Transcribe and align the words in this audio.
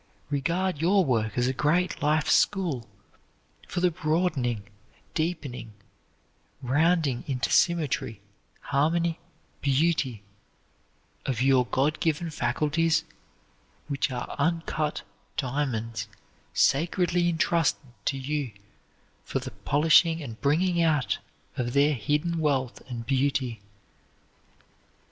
Regard 0.31 0.81
your 0.81 1.05
work 1.05 1.37
as 1.37 1.45
a 1.47 1.53
great 1.53 2.01
life 2.01 2.27
school 2.27 2.89
for 3.67 3.81
the 3.81 3.91
broadening, 3.91 4.67
deepening, 5.13 5.73
rounding 6.63 7.23
into 7.27 7.51
symmetry, 7.51 8.19
harmony, 8.61 9.19
beauty, 9.61 10.23
of 11.27 11.39
your 11.39 11.67
God 11.67 11.99
given 11.99 12.31
faculties, 12.31 13.03
which 13.87 14.09
are 14.09 14.35
uncut 14.39 15.03
diamonds 15.37 16.07
sacredly 16.51 17.29
intrusted 17.29 17.91
to 18.05 18.17
you 18.17 18.53
for 19.23 19.37
the 19.37 19.51
polishing 19.51 20.19
and 20.19 20.41
bringing 20.41 20.81
out 20.81 21.19
of 21.57 21.73
their 21.73 21.93
hidden 21.93 22.39
wealth 22.39 22.81
and 22.89 23.05
beauty. 23.05 23.61